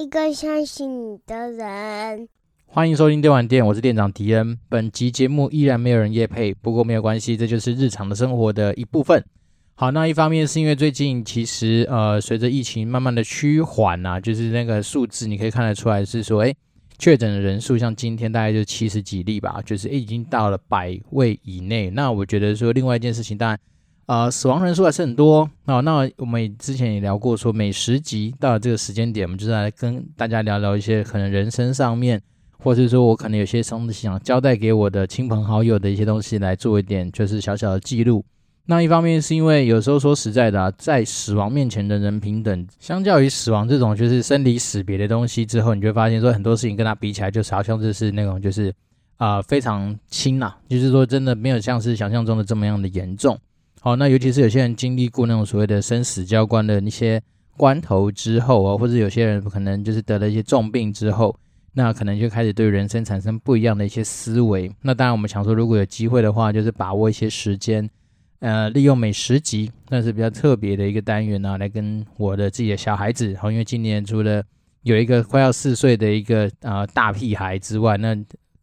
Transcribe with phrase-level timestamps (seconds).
[0.00, 2.28] 一个相信你的人。
[2.68, 4.56] 欢迎收听电玩店，我是店长迪恩。
[4.68, 9.24] 本集节目依然没有人夜配，不过没有关系，这就是日常的生活的一部分。
[9.74, 16.54] 好，那一方面是因为最近其实呃，随着疫情慢慢的趋缓啊，就是那个数字你可以看得出来是说，哎，
[17.00, 21.90] 确诊的人数像今天大概就七十几例吧，就是已经到了百位以内。
[21.90, 23.58] 那我觉得说另外一件事情，当然
[24.08, 25.46] 呃，死亡人数还是很多。
[25.66, 32.18] 那那我们之前也聊过说，每十集到这个时间点，我们就是来跟大家聊聊一些可能人生上面，
[32.58, 38.24] 或是说我可能有些东西想交代给我的亲朋好友的一些东西来做一点，就是小小的记录。
[38.64, 48.72] 那一方面是因为有时候说实在的啊，在死亡面前的人平等，相较于死亡这种就是生离死别的东西之后，你就会发现说很多事情跟它比起来，就是好像就是那种就是
[49.18, 53.38] 啊、非常轻呐，就是说真的没有像是想象中的这么样的严重。
[53.88, 57.18] 好，那尤其是有些人经历过那种所谓的生死交关的一些
[57.56, 61.34] 关头之后啊，或者有些人可能就是得了一些重病之后，
[61.72, 64.70] 那可能就开始对人生产生不一样的一些思维。
[64.82, 67.88] 那当然我们想说，如果有机会的话，就是把握一些时间。
[68.40, 74.44] 呃，利用每十集，那是比较特别的一个单元呢、啊，来跟我的自己的小孩子，好，因为今年除了
[74.82, 78.14] 有一个快要四岁的一个呃大屁孩之外，那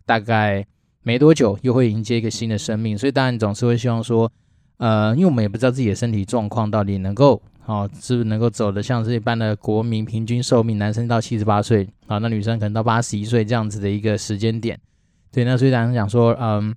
[0.05, 0.63] 大概
[1.01, 4.31] 没多久又会迎接一个新的生命，所以当然总是会希望说，
[4.77, 14.79] 呃，因为我们也不知道自己的身体状况到底能够，哦，是不是能够走得像是一般的国民平均寿命，男生到七十八岁，啊，那女生可能到八十一岁这样子的一个时间点，
[15.31, 16.75] 对，那所以当然讲说，嗯。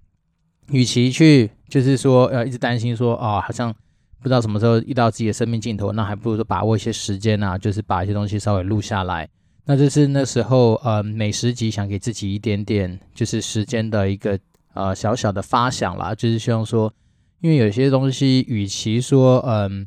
[0.70, 3.74] 与其去就是说，呃，一直担心说，哦，好像
[4.20, 9.26] 不知道什么时候遇到自己的生命尽头，那还不如说把握一些时间啊，就是把一些东西稍微录下来。
[9.64, 14.38] 那这是那时候，呃，每十集想给自己一点点就是时间的一个
[14.74, 16.92] 呃小小的发想啦，就是希望说，
[17.40, 19.86] 因为有些东西，与其说，嗯、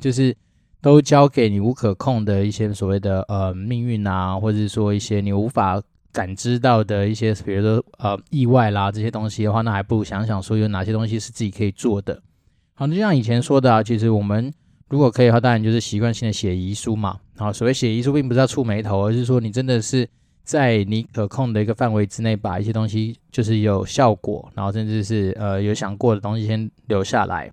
[0.00, 0.36] 就是
[0.80, 5.82] 都交给你无可控的一些所谓的呃命运啊，或者是说一些你无法。
[6.10, 12.20] 感知到的一些，比如说呃意外啦这些东西的话，那还不如想想说有哪些东西是自己可以做的。
[12.74, 14.52] 好，就像以前说的啊，其实我们
[14.88, 17.18] 如果可以的话，当然就是习惯性的写遗书嘛。
[17.36, 20.08] 好，所谓写遗书，并不是要触霉头，而是说你真的是
[20.48, 27.52] 在你可控的一个范围之内，把一些东西就是有效果，然后甚至是呃有想过的东西先留下来。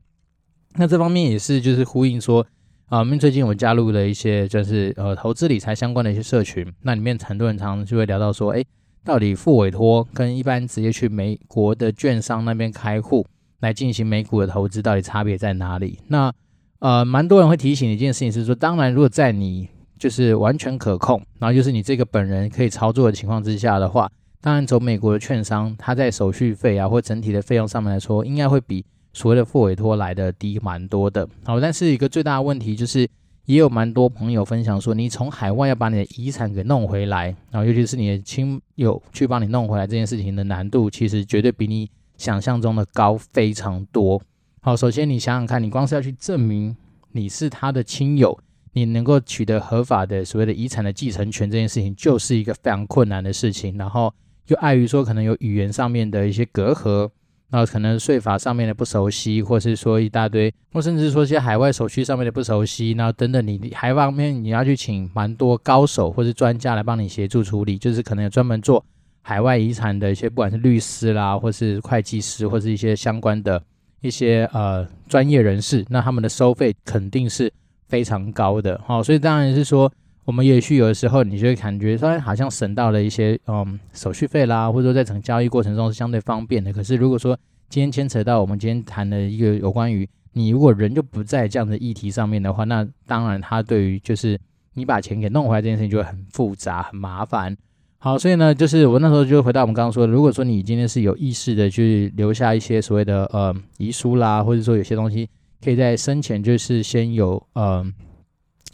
[0.75, 2.47] 那这方面也是就是呼应说。
[2.87, 8.63] 啊，因为最近我加入了一些就是呃投资理财相关的一些社群，那里面很多人常常就会聊到说，哎，
[9.03, 13.25] 到底复委托跟一般直接去美国的券商那边开户
[13.59, 15.99] 来进行美股的投资，到底差别在哪里？
[16.07, 16.31] 那
[16.77, 19.67] 呃，蛮多人会提醒一件事情是说，当然如果在你
[20.05, 24.07] 就是完全可控，然后就是你这个本人可以操作的情况之下的话，
[24.39, 28.85] 当然走美国的券商，它在手续费啊或整体的费用上面来说，应该会比。
[29.13, 33.07] 所谓的复委托来的低蛮多的，好，但是一个最大的问题就是，
[33.45, 44.21] 也有蛮多朋友分享说，你从海外要把你的遗产给弄回来，然后尤其是你的亲友去帮你弄回来这件事情的难度，其实绝对比你想象中的高非常多。
[44.59, 46.75] 好，首先你想想看，你光是要去证明
[47.13, 48.37] 你是他的亲友，
[48.75, 53.75] 你能够取得合法的所谓的遗产的继承权这件事情，就是一个非常困难的事情。
[53.77, 54.13] 然后
[54.47, 57.09] 又碍于说可能有语言上面的一些隔阂。
[57.51, 68.83] 那可能税法上面的不熟悉，或是说一大堆，或甚至说一些海外手续上面的不熟悉，然后等等，你海外方面你要去请蛮多高手或是专家来帮你协助处理，就是可能有专门做
[69.21, 73.61] 海外遗产的一些，不管是律师啦，或是会计师，或是一些相关的
[74.01, 77.53] 一些呃专业人士，那他们的收费肯定是
[77.87, 79.91] 非常高的，好，所以当然是说。
[80.25, 86.73] 我们也许有的时候，你就会感觉说，好像省到了一些嗯手续费啦，或者说在整个交易过程中是相对方便的。
[86.73, 87.37] 可是如果说
[87.69, 94.35] 今天牵扯到我们今天谈的一个有关于你如果人就不在这样的议题上面的话，那当然它对于就是
[94.73, 97.55] 你把钱给弄回来这件事情就会很复杂很麻烦。
[97.99, 105.29] 好，所以呢，就是我那时候就回到我们刚刚说的，如果说你今天是有意识的去留下一些所谓的呃遗书啦，或者说有些东西
[105.65, 107.85] 可以在生前就是先有呃。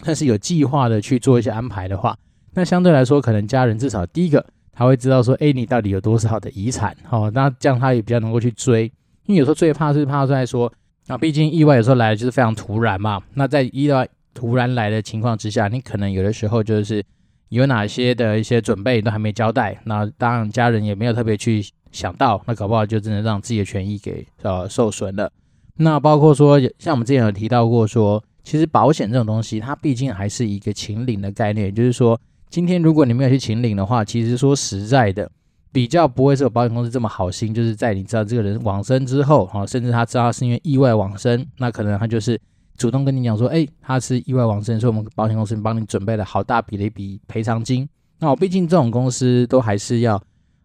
[0.03, 2.17] 但是有计划的去做一些安排的话，
[2.55, 8.85] 那相对来说，可能家人至少第一个他会知道说，哎，你到底有多少的遗产，好，那这样他也比较能够去追。
[9.27, 10.73] 因为有时候最怕是怕在说，
[11.05, 13.21] 啊，毕竟意外有时候来就是非常突然嘛。
[13.35, 17.05] 那在意外突然来的情况之下，你可能有的时候就是
[17.49, 25.31] 有哪些的一些准备都还没交代，那当然家人也没有特别去想到，那搞不好就真的让自己的权益给呃受损了。
[25.77, 28.23] 那包括说，像我们之前有提到过说。
[28.43, 32.19] 其实保险这种东西，它毕竟还是一个请领的概念，就是说，
[32.49, 35.29] 今天如果你没有去请领的话，其实说实在的，
[35.71, 42.41] 比较不会是有保险公司这么好心，就是在你知道这个人往生之后，哈，甚至他知道他是因为意外往生，那可能他就是
[42.75, 47.87] 主动跟你讲说，哎，他是意外往生，所以我们保险公司帮你准备了好大笔的一笔赔偿金。
[48.17, 50.19] 那我毕竟这种公司都还是要，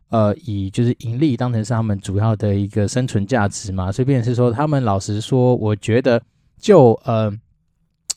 [0.09, 3.91] 呃，以就是盈利当成是他们主要的一个生存价值嘛。
[3.91, 6.23] 所以，便是说，他们老实说，我觉得
[6.59, 7.33] 就呃，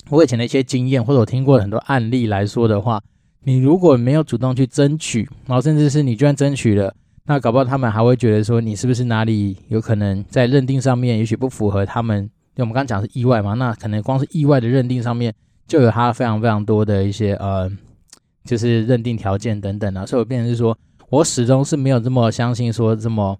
[0.09, 3.01] 我以前的一些经验或者我听过很多案例来说的话，
[3.43, 6.93] 你如果没有主动去争取，然后甚至是你居然争取了，
[7.25, 12.29] 那搞不好他们还会觉得说你是不是哪里有可能在认定上面也许不符合他们。
[12.55, 15.33] 就我们刚刚讲是意外嘛，那可能光是意外的认定上面
[15.65, 17.71] 就有它非常非常多的一些呃，
[18.43, 20.77] 就是认定条件等等啊，所以我变成是说，
[21.09, 23.37] 我始终是没有这么相信说这么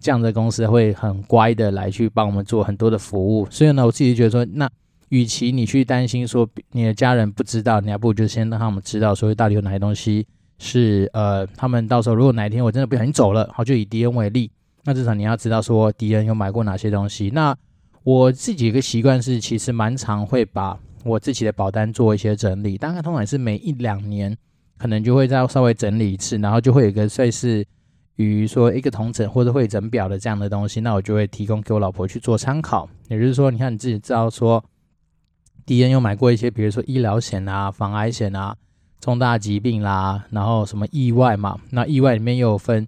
[0.00, 3.46] 这样的公司会很乖的来去帮我们做很多的服务。
[3.50, 4.68] 所以呢，我自己觉得说，那
[5.08, 10.26] 与其你去担心说你的家人不知道，你还不如就先让他们知道，所以到底有哪些东西
[10.58, 14.50] 是呃，他们到时候如果哪一天我真的不小心走了，好，就以迪恩为例，
[14.84, 17.56] 那至少你要知道说迪恩有买过哪些东西，那。
[18.04, 24.34] 我自己一个习惯是，其实蛮常会把我自己的保单做一些整理，大概通常是每一两年，
[24.78, 27.64] 可能就会再稍微整理一次，然后就会有一个类似
[28.16, 32.88] 于说一个同整或者会诊表的这样的东西，那我就会提供给我老婆去做参考。
[33.08, 34.64] 也就是说，你看你自己知道说，
[35.66, 38.56] 敌人有买过一些，比如说医疗险啊、防癌险啊、
[39.00, 42.86] 重大疾病啦，然后什么意外嘛，那意外里面又有分，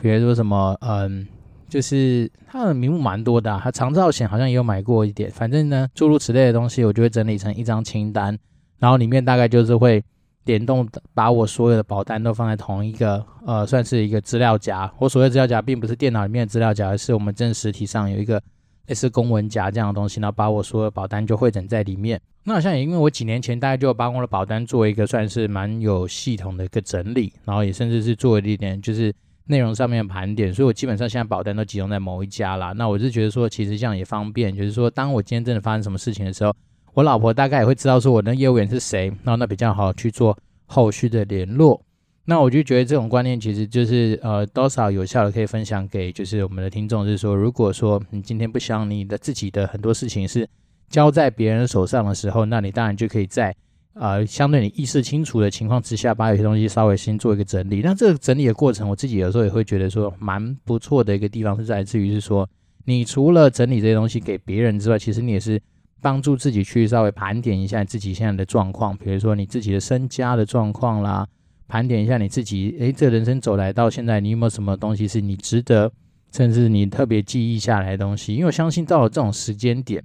[0.00, 1.28] 比如说什么嗯。
[1.68, 8.38] 就是它的名目蛮多的，啊，它长照险好像也有买过一点，反正呢，诸如此类的东西，我就会整理成一张清单，
[8.78, 10.02] 然后里面大概就是会
[10.46, 14.90] 联动把我所有的保单都放在同一个呃，算是一个资料夹。
[14.98, 18.42] 我所谓资料夹，并不是电脑里面的资料夹，而是我们真实体上有一个
[18.86, 22.18] 类似公文夹这样的东西，然后把我所有的保单就汇整在里面。
[22.44, 29.14] 那好像也因为我几年前大概就把我的保单做一个算是蛮有系统的一个整理，然后也甚至是做了一点就是。
[29.48, 32.72] 内容上面的盘点，所以我基本上现在保单都集中在某一家啦。
[32.72, 36.52] 那我是觉得说，其实这样也方便，就是说，当我今天真的发生什么事情的时候，
[36.96, 40.34] 我老婆大概也会知道说我的业务员是谁，然后那比较好去做
[40.64, 41.78] 后续的联络。
[42.24, 50.48] 那我就觉得这种观念其实就是呃多少有效的可以分享给就是我们的听众，是说，如果说你今天不想你的自己的很多事情是
[50.88, 53.54] 交在别人手上的时候，那你当然就可以在。
[53.98, 57.80] 呃，相对你意识清楚的情况之下，把有些东西稍微先做一个整理。
[57.80, 62.46] 那这个整理的过程，我自己有时候也会觉得说蛮不错的一个地方，是在自于是说，
[62.84, 65.58] 你除了整理这些东西给别人之外，其实你也是
[66.06, 71.26] 帮助自己去稍微盘点一下自己现在的状况，比如说你自己的身家的状况啦，
[71.66, 75.90] 盘点一下你自己，诶，这人生走来到现在，你有没有什么东西是你值得，
[76.30, 78.34] 甚至你特别记忆下来的东西？
[78.34, 80.00] 因为我相信到了这种时间点，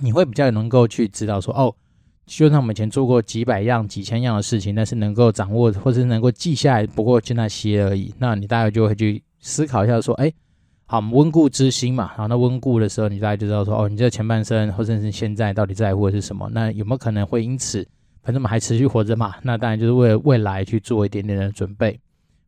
[0.00, 1.76] 你会比较能够去知道说，哦。
[2.24, 8.14] 就像我们以前做过几百样、几千样的事情，但是能够掌握或者是能够记下来，不过就那些而已。
[8.18, 10.32] 那你大概就会去思考一下，说，哎，
[10.90, 12.10] 好，温故知新嘛。
[12.16, 16.50] 好，那温故的时候，你大概就知道说，哦，你这前半生或者是现在到底在乎的是什么？
[16.52, 17.86] 那有没有可能会因此，
[18.24, 19.36] 反正我们还持续活着嘛？
[19.44, 21.96] 那当然就是为了未来去做一点点的准备。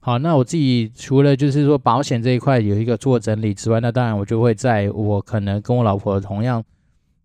[0.00, 6.64] 好，那我自己除了就是说保险这一块有一个做整理之外，那当然我就会在我可能跟我老婆同样。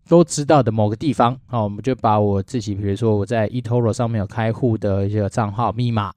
[0.08, 6.12] 都知道的某个地方，好，我们就把我自己，比如说我在 eToro 上面有开户的一些账号密码，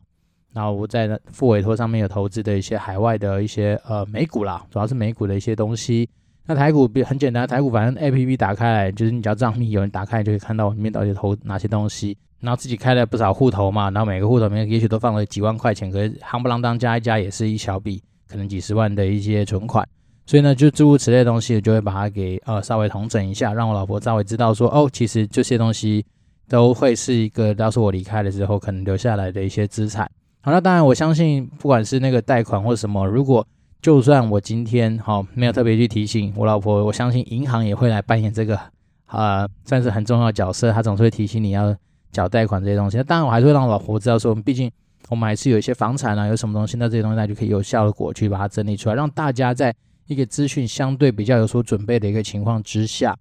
[0.53, 6.09] 然后我在复委托上面有投资的一些海外的一些呃美股啦，主要是美股的一些东西。
[6.45, 19.87] 那台股比很简单，台股反正 APP 打开来就是你只要账密有人打开就可以看到里面到底投哪些东西，然后自己开了不少户头嘛，然后每个户头里面也许都放了几万块钱，可是夯不啷当加一加也是一小笔，可能几十万的一些存款。
[20.25, 26.05] 所以呢，就诸如此类的东西，就会把它给呃稍微统整一下，让我老婆稍微知道说，哦，其实这些东西
[26.49, 30.09] 都会是一个，到时候我离开的时候可能留下来的一些资产。
[30.41, 33.45] 好，那当然我相信，不管是那个贷款或什么，如果
[33.81, 38.59] 就算我今天好、哦、没有特别去提醒我老婆，我相信银行也会来扮演这个
[39.07, 41.75] 呃算是很重要的角色，他总是会提醒你要
[42.11, 42.97] 缴贷款这些东西。
[42.97, 44.71] 那当然我还是会让老婆知道说，我们毕竟
[45.09, 49.73] 我们还是有一些房产啊，有什么东西，那这些东西那就可以有效的过去把它整理出来，让大家在。
[50.07, 53.15] 一个资讯相对比较有所准备的一个情况之下，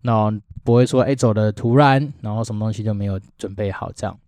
[0.00, 0.28] 那
[0.64, 4.18] 不会说哎走的突然，然后什么东西就没有准备好这样。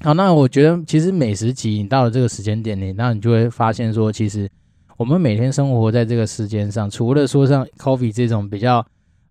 [0.00, 4.48] 好，那我觉得其实每十集你到了这个时间点里，那你就会发现说，其实
[4.96, 8.84] 我们每天生活在这个时间上，除了说像 COVID 这种比较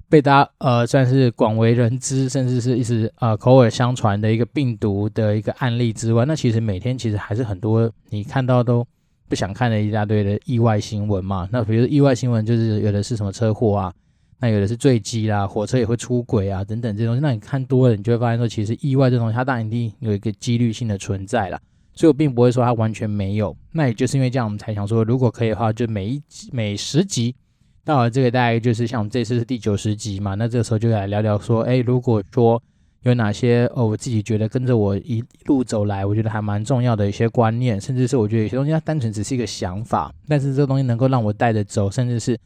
[0.10, 8.86] 被大家呃算是广为人知，甚至是一直呃口耳相传的一个病毒的一个案例之外，那其实每天其实还是很多你看到都。
[9.30, 11.50] 不想看的一大堆的意外新闻嘛？
[11.52, 13.94] 那比如意外新闻，就是有的是什么车祸啊，
[14.40, 17.22] 那有的是坠机啦，火车也会出轨啊，等等这些东西。
[17.22, 21.60] 那你看多了，你就会发现说，其实意外这东西它当然一定有一个几率性的存在啦。
[21.96, 23.58] 所以我并不会说它完全没有。
[23.72, 27.36] 那也就是因为这样，我们才想说，如果可以的话，就每一集每十集
[27.84, 32.62] 到了这个大概就是像我们这次是第九十集嘛，那这个时候就来聊聊说，哎，如果说
[33.02, 42.38] 有哪些哦，我自己觉得跟着我一路走来，我觉得还蛮重要的一些观念，甚至是我觉得有些东西它单纯只是一个想法，但是这个东西能够让我带着走，甚至是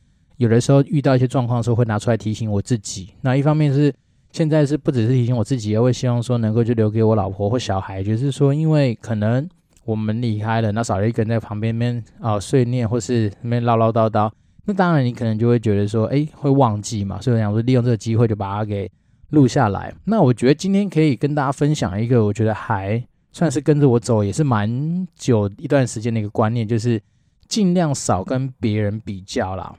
[0.42, 3.14] 有的时候遇到一些状况的时候会拿出来提醒我自己。
[3.22, 3.94] 那一方面是
[4.32, 9.48] 现在是不只是提醒我自己，也会希望说能够就留给我老婆或小孩，就是说因为可能
[9.86, 14.32] 我们离开了，那少了一个人在旁边边啊碎念或是那边唠唠叨叨。
[14.66, 18.90] 那当然，你可能就会觉得说，哎，会忘记嘛，所以我想说，利用这个机会就把它给
[19.30, 19.94] 录下来。
[20.06, 27.00] 那我觉得今天可以跟大家分享一个，我觉得还算是跟着我走也是蛮久一段时间的一个观念，就是
[27.48, 29.76] 尽量少跟别人比较啦。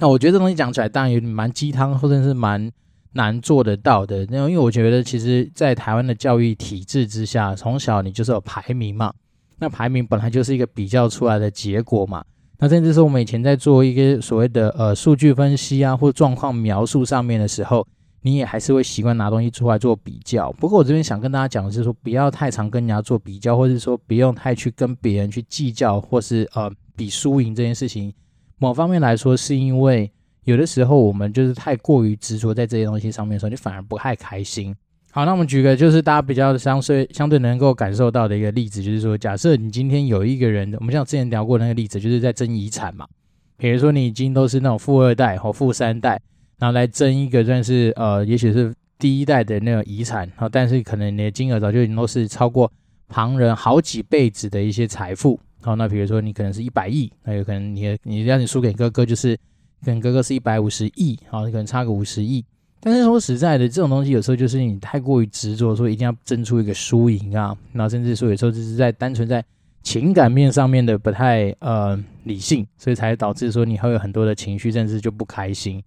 [0.00, 2.70] 那我觉得这东西讲起来当然有点蛮鸡汤，或者是蛮
[3.12, 4.26] 难做得到的。
[4.30, 9.12] 那因为我觉得，其实，在台湾的教育体制之下，从小你就是有排名嘛，
[9.58, 12.24] 那排名本来就是一个比较出来的结果嘛。
[12.58, 17.86] 那甚至是我们以前在做一个所谓的呃数据分析啊，或状况描述上面的时候，
[18.22, 20.50] 你也还是会习惯拿东西出来做比较。
[20.52, 28.10] 不过我这边想跟大家讲的是说，不要太常跟人家做比较，或者说不用太去跟别人去计较，或是呃比输赢这件事情。
[28.60, 30.08] 某方面来说，是因为
[30.44, 34.76] 有的时候我们就是太过于执着在这些东西上面的时候，你反而不太开心。
[35.10, 43.08] 好，那我们举个就是大家比较相对相对能够感受到的一个例子，就是说，假设你今天有一个人，我们像之前聊过那个例子，就是在争遗产嘛。
[43.56, 46.20] 比如说你已经都是那种富二代或富三代，
[46.58, 52.70] 然后来争一个算是呃，也许是第一代的那种遗产，然后但是可能你的金额早就已经都是超过
[53.08, 55.40] 旁人好几辈子的一些财富。
[55.62, 59.38] 好，那比如说你可能是一百亿，那有可能你你让你输给哥哥，就是
[59.84, 62.44] 跟哥哥是一百五十亿，好，你可能差个五十亿。
[62.80, 69.44] 但是说实在的，这种东西有时候就是你太过于执着，说一定要争出一个输赢啊，然后甚至说有时候就是在单纯在
[69.82, 75.82] 情感面上面的不太呃理性，所以才导致说你会有很多的情绪，甚至就不开心。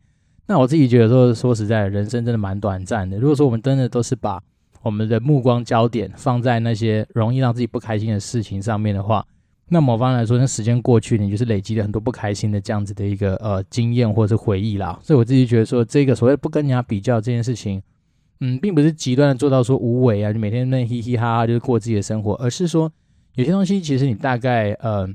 [0.45, 3.17] 那我自己觉得说，说实在的，人生真的蛮短暂的。
[3.17, 4.39] 如果说我们真的都是把
[4.81, 9.25] 我们的目光焦点放在那些容易让自己不开心的事情上面的话，
[9.73, 14.99] 那某方来说，那时间过去，你就是累积了很多不开心的这样子的一个呃经验或者是回忆啦。
[15.01, 17.81] 所以我自己觉得说，这个所谓不跟人家比较这件事情，
[18.39, 22.89] 嗯，并不是极端的做到说无为啊，就每天那嘻嘻哈哈就是过自己的生活，而是说
[23.33, 25.09] 有些东西其实你大概呃，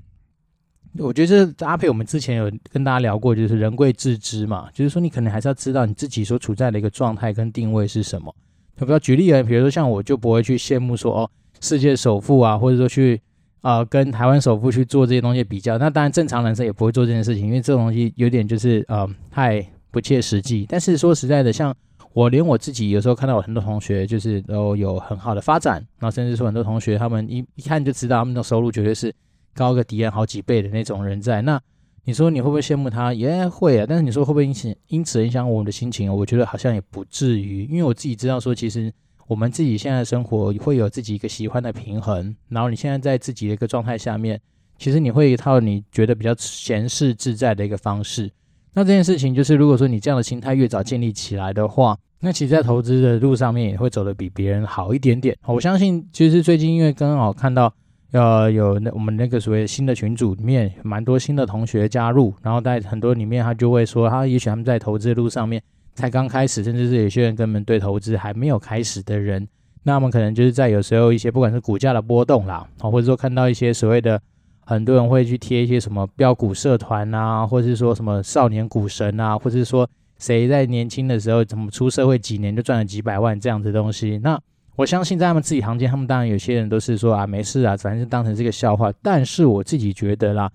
[0.98, 8.34] 我觉得这搭配我们之前有跟大家聊过，就是人贵自知嘛，就是说你可能还是要知道你自己所处在的一个状态跟定位是什么。
[8.78, 9.40] 要不要举例啊？
[9.40, 13.20] 比如说像我就不会去羡慕说哦，世界首富啊，或者说去。
[13.60, 19.60] 啊、呃，跟台湾首富去做这些东西比较，那当然正常人生也不会做这件事情，因为这种东西有点就是呃太
[19.90, 20.64] 不切实际。
[20.68, 21.74] 但是说实在的，像
[22.12, 29.12] 我连我自己有时候看到我很多同学就是都有很好的发展，然后甚至说很多同学他们一一看就知道他们的收入绝对是
[29.54, 31.42] 高个敌人好几倍的那种人在。
[31.42, 31.60] 那
[32.04, 33.12] 你说你会不会羡慕他？
[33.12, 33.86] 也会啊。
[33.88, 36.14] 但是你说会不会因此因此影响我们的心情？
[36.14, 38.92] 我觉得好像也不至于，因为我自己知道说其实。
[39.28, 44.40] 我们自己现在的生活会有自己一个喜欢的平衡，然后你现在在自己的一个状态下面，
[44.78, 48.30] 其实你会一套你觉得比较闲适自在的一个方式。
[48.72, 55.36] 那这件事情就是，如果说你这样的心态越早建立起来的话，那其实，在投资的路上面也会走得比别人好一点点。
[55.44, 57.70] 我相信，其实最近因为刚好看到，
[58.12, 65.62] 呃，有那我们那个所谓新的群组里面，蛮多新的同学加入，然后在很多里面，他就会说，他也许他们在投资的路上面。
[65.98, 69.48] 才刚开始，甚至是有些人根本对投资还没有开始的人，
[69.82, 74.20] 那我们可能就是在有时候一些不管是股价的波动啦，啊，或者说看到一些所谓的
[74.64, 84.18] 很多人会去贴一些什么标股社团啊，或者是说什么少年股神啊，或者是说谁在年轻的时候怎么出社会几年就赚了几百万这样子东西。
[84.22, 84.40] 那
[84.76, 88.92] 我相信在他们自己行间，他们当然有些人都是说啊没事啊，反正当成是个笑话。
[89.02, 90.48] 但是我自己觉得啦，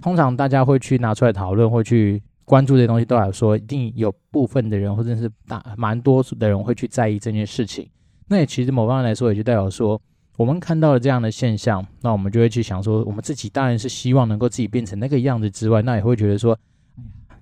[0.00, 2.22] 通常大家会去拿出来讨论，会去。
[2.44, 7.88] 关注这些东西都来说，一定有部分的人或者是大蛮多数的人会去在意这件事情。
[8.28, 10.00] 那也其实某方面来说，也就代表说，
[10.36, 16.58] 我们看到了这样的现象，那我们就会去想说，我们自己当然是希望能够自己变成那个样子之外，那也会觉得说，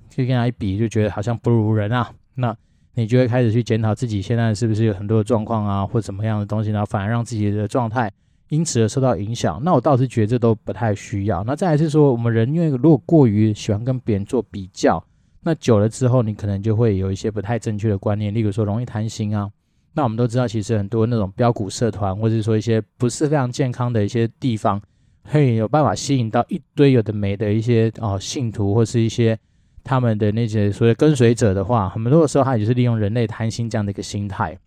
[0.09, 2.11] 去跟他一比，就觉得好像不如人啊。
[2.35, 2.57] 那
[2.95, 8.13] 你就会开始去检讨自己现在是不是有很多的状况啊，或什么样的东西，然后反而让自己的状态。
[8.53, 11.43] 因此而受到影响，那我倒是觉得这都不太需要。
[11.45, 15.03] 那再来是说，我们人因为如果过于喜欢跟别人做比较，
[15.41, 19.49] 那久了之后，你可能就会有一些不太正确的观念，例如说容易贪心啊。
[19.95, 24.79] 那我们都知道，其实很多那种标股社团，或者说一些不是非常健康的一些地方，
[25.23, 29.39] 会有办法吸引到一堆有的没的一些哦信徒，或是一些
[29.83, 34.59] 他们的那些所谓跟随者的话，很多的时候他也是利用人类贪心这样的一个心态。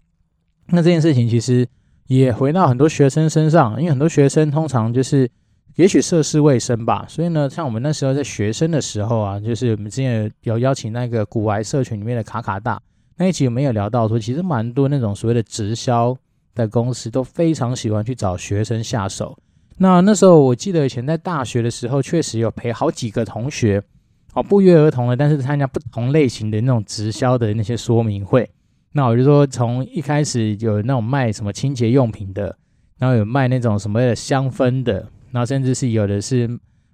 [0.70, 1.68] 那这件事情其实。
[2.08, 5.30] 也回到很多学生身上，因为很多学生通常就是
[5.76, 7.06] 也许涉世未深吧。
[7.08, 12.82] 所以呢，像我们那时候在学生的时候啊，就是我们之前有邀请那个股癌社群里面的卡卡大
[13.18, 16.16] 那一集，我们有聊到说，其实蛮多那种所谓的直销
[16.54, 19.38] 的公司都非常喜欢去找学生下手。
[19.78, 23.82] 那那时候我记得以前在大学的时候，确实有陪好几个同学。
[24.34, 28.50] 哦，不约而同的，但是参加不同类型的那种直销的那些说明会。
[28.98, 32.58] 那我就说，从一开始有那种卖什么清洁用品的，
[32.98, 36.48] 然后有卖那种什么香氛的，然后甚至是有的是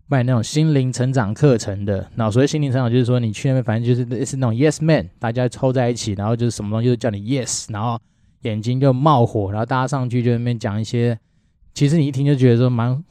[0.07, 2.09] 卖那种心灵成长课程的。
[2.15, 7.99] 那所谓心灵成长，就是说你去那边，反正就是是那种 yes man，大家凑在一起，然后就是什么东西都叫你 yes，然后
[8.41, 11.19] 眼睛就冒火，然后大家上去就那边讲一些，
[11.75, 13.01] 其实你一听就觉得说蛮。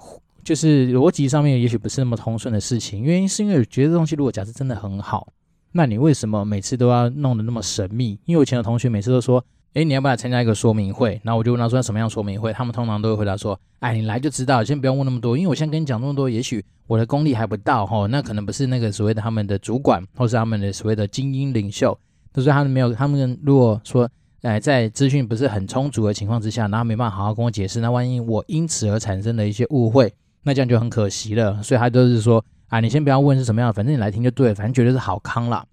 [0.42, 5.28] 就是逻辑上面也许不是那么通顺的事情，原因是因为我觉得这东西如果假设真的很好，
[5.72, 8.18] 那你为什么每次都要弄得那么神秘？
[8.24, 11.20] 因为我以前的同学每次都说，诶，你要不要参加一个说明会？
[11.22, 12.52] 然后我就问他说什么样说明会？
[12.52, 21.96] 他们通常都会回答说，哎，你来就知道，先不用问那么多，因为我现在跟你讲那么多，也许我的功力还不到哈，那可能不是那个所谓的他们的主管，或是他们的所谓的精英领袖，
[22.32, 24.10] 都是他们没有，他们如果说，
[24.42, 30.12] 哎，在资讯不是很充足的情况之下，然后没办法好好跟我解释，那万一我因此而产生的一些误会。
[30.42, 35.66] 那这样就很可惜了，所以他都是说啊，你先不要问是什么样的，反正你来听就对了，反正绝对是好康啦。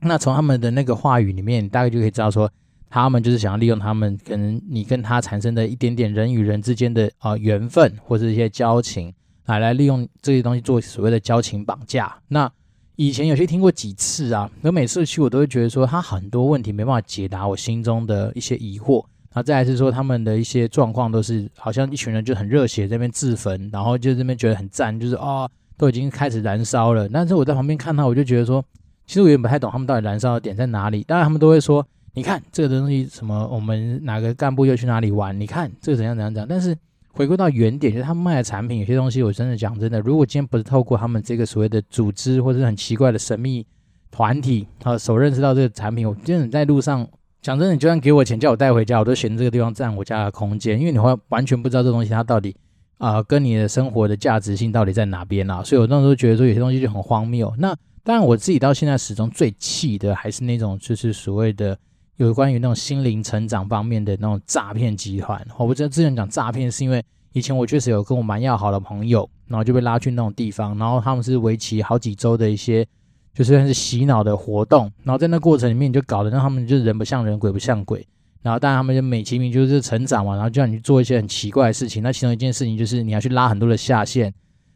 [0.00, 2.48] 那从他们的那个话语里面，大概就可以知道说，
[2.88, 9.12] 他们就是想要利用他们可能你跟他产生的一点点人与人之间的啊、缘分或者一些交情，
[9.46, 12.14] 来来利用这些东西做所谓的交情绑架。
[12.28, 12.48] 那
[12.96, 19.04] 以前有些听过几次啊，我每次去我都会觉得说，他很多问题没办法解答我心中的一些疑惑。
[19.34, 27.08] 那再来是说，他们的一些状况都是好像一群人就很热血在那边自焚，然后就这边觉得很赞，就是哦，都已经开始燃烧了。
[27.08, 28.64] 但是我在旁边看到，我就觉得说，
[29.06, 31.02] 其实我也不太懂他们到底燃烧的点在哪里。
[31.04, 35.38] 当然他们都会说，你看这个东西什么，我们哪个干部又去哪里玩？
[35.38, 36.46] 你看这个怎样怎样怎样。
[36.48, 36.76] 但是
[37.12, 43.66] 回归到原点，就是他们卖的产品有些东西，我真的讲真的，如果今天不是透过他们这个所谓的组织或者是很奇怪的神秘
[44.10, 47.06] 团体啊，所认识到这个产品，我真的在路上。
[47.42, 52.56] 讲真的，你就算给我钱叫我带回家，我都嫌这个地方占我家的空间，因为你会完全不知道这东西它到底
[52.98, 55.62] 啊、跟你的生活的价值性到底在哪边啊。
[55.62, 57.52] 所以我那时候觉得说有些东西就很荒谬。
[57.58, 61.76] 那当然我自己到现在始终最气的还是那种就是所谓的
[62.16, 65.46] 有关于那种心灵成长方面的那种诈骗集团。
[65.56, 72.86] 我不知道之前讲诈骗是因为以前我确实有跟我蛮要好的朋友，然后就被拉去那种地方，然后他们是为期好几周的一些。
[73.34, 78.08] 就算是洗脑的活动，然后在那过程里面，就搞得让他们就人不像人，鬼不像鬼。
[78.46, 82.00] 然后当然他们就美其名就是成长嘛，然后就让你去做一些很奇怪的事情。
[82.00, 84.32] 那其中一件事情就是你要去拉很多的下线。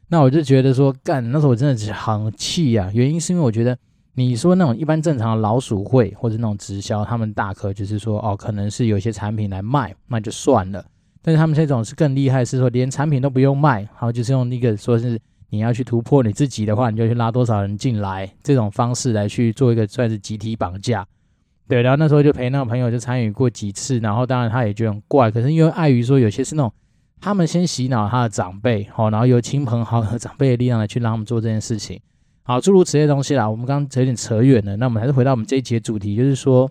[0.08, 2.90] 那我就觉得说，干，那时候我真的是很气啊。
[2.92, 3.78] 原因是因为我觉得
[4.14, 10.84] 你说那种一般正常的老鼠会或者那种直销，他们大可就是说哦，可能是有些产品来卖，那就算了。
[11.22, 15.16] 但是他们这种是更厉害，是说连产品都不用卖，然后就是用那个说是。
[15.52, 21.04] 你要去突破你自己的话，你就去拉多少人进来，这种方式来去做一个算是集体绑架，
[21.70, 21.82] 对。
[21.82, 26.72] 然后那时候就陪那个朋友就参与过几次，然后当然他也觉得很怪，可是因为碍于说有些是那种
[27.20, 32.00] 他们先洗脑他的长辈，好，然后由亲朋好友 长辈的力量来去让他们做这件事情，
[32.42, 33.48] 好，诸如此类东西啦。
[33.48, 36.70] 我们刚刚有点扯远了，那我们还是回到我们这一节主题，就是说，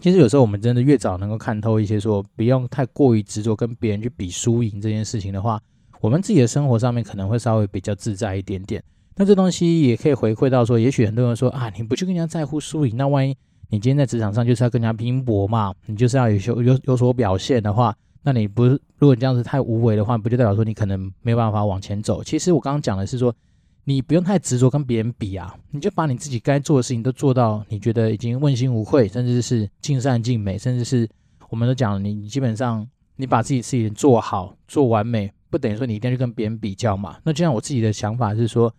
[0.00, 5.60] 其实有时候我们真的越早能够看透一些，说不用太过于执着跟别人去比输赢这件事情的话。
[6.00, 8.80] 我们自己的生活上面可能会稍微比较自在一点点，
[9.16, 13.36] 那这东西也可以回馈到说，也许很多人说啊，你不去跟人家在乎输赢，那万一
[13.70, 22.24] 你今天在职场上就是要更加拼搏嘛，你就是要有有有所表现的话，那你不是如果你这样子太无为的话，不就代表说你可能没有办法往前走？
[22.24, 23.34] 其实我刚刚讲的是说，
[23.84, 31.08] 你不用太执着跟别人比啊，你就把你自己该做的事情都做到，你觉得已经问心无愧，甚至是尽善尽美，甚至是
[31.50, 35.30] 我们都讲你你基本上你把自己事情做好做完美。
[35.50, 37.16] 不等于说你一定要去跟别人比较嘛？
[37.24, 38.70] 那就像我自己的想法是说，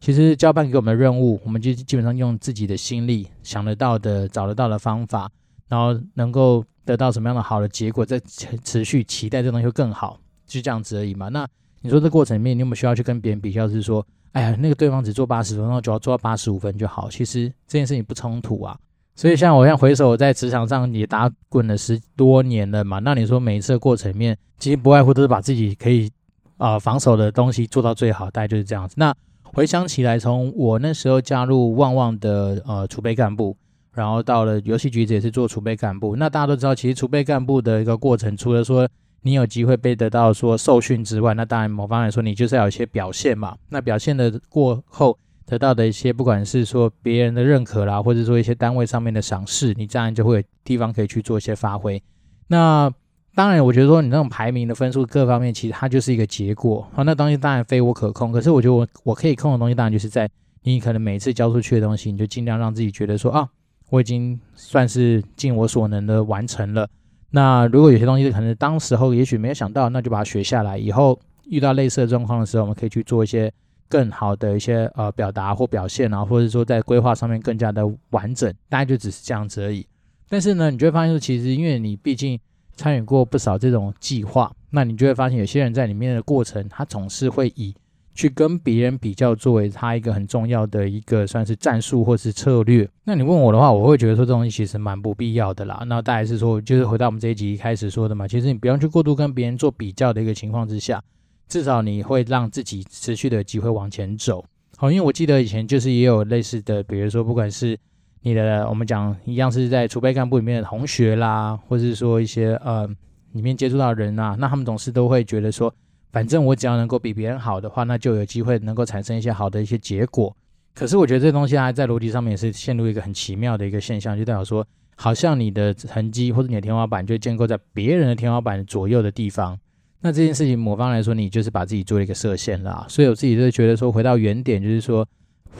[0.00, 5.28] 其实交办给我们的任务，我们就基本上用自己的心力想得到的、找得到的方法，
[5.68, 8.20] 然后能够得到什么样的好的结果，再
[8.62, 11.28] 持续期待这东西会更好，就这样子而已嘛。
[11.28, 11.46] 那
[11.82, 13.68] 你说这过程里面，你有没有需要去跟别人比较？
[13.68, 17.10] 是说，哎呀，那个对方只做八十分，然后就要做到八十五分就好。
[17.10, 18.78] 其实这件事情不冲突啊。
[19.16, 26.10] 所以像我现在回首在职场上也打滚了十多年了嘛，那你说每一次的过程里面，其实不外乎都是把自己可以。
[26.56, 28.92] 啊、防守的东西做到最好，大概就是这样子。
[28.98, 29.14] 那
[29.52, 33.56] 回想起来，从我那时候加入旺旺的呃储备干部，
[33.92, 36.14] 然后到了游戏局子也是做储备干部。
[36.16, 38.88] 那大家都知道，其实储备干部的一个过程，除了说
[39.22, 43.56] 你有机会被得到说受训之外，那当然某方来说，你就是要有一些表现嘛。
[43.70, 52.00] 那表现的过后得到的一些，不管是说别人的认可啦，或者说一些单位上面的赏识，你这样就会有地方可以去做一些发挥。
[52.46, 52.92] 那
[53.38, 56.84] 当然，我觉得说你那种排名的分数各方面，其实它就是一个结果。
[56.92, 60.28] 好，那东西当然非我可控，可是我觉得我我可以控的东西，当然就是在
[60.64, 63.48] 你可能每次交出去的东西，你就尽量让自己觉得说啊，
[63.90, 66.90] 我已经算是尽我所能的完成了。
[67.30, 71.16] 那如果有些东西可能当时候也许没有想到，那就把它学下来，以后
[71.48, 73.52] 遇到类似的状况的时候，我们可以去做一些
[73.88, 78.52] 更好的一些呃表达或表现啊，或者说在规划上面更加的完整。
[78.68, 79.86] 大概就只是这样子而已。
[80.28, 82.36] 但是呢，你就会发现说，其实因为你毕竟
[82.78, 87.74] 参与过不少这种计划，那你就会发现有些人在里面的过程，他总是会以
[88.14, 92.88] 去跟别人比较作为他一个很重要的一个算是战术或是策略。
[93.04, 95.84] 那你问我的话，我会觉得说这东西其实蛮不必要的啦。
[95.86, 101.02] 那大概是说，就是回到我们这一集一开始说的嘛，其实你不用去过度跟别人做比较的一个情况之下，
[101.48, 104.44] 至少你会让自己持续的机会往前走。
[104.76, 107.78] 好，因为我记得以前就是也有类似的，比如说不管是
[108.22, 112.88] 你的我们讲一样是在储备干部里面的同学啦，或者是说一些呃
[113.32, 115.72] 里面接触到的人啊，那他们总是都会觉得说。
[116.10, 120.34] 反正我只要能够比别人好的话，那就有机会能够产生一些好的一些结果。
[120.74, 129.56] 可是我觉得这东西还在逻辑上面也是陷入一个很奇妙的一个现象，就代表说，好像你的成绩或者你的天花板就建构在别人的天花板左右的地方。
[130.00, 132.86] 那这件事情某方来说，你就是把自己做了一个设限啦。
[132.88, 135.06] 所以我自己就觉得说，回到原点，就是说，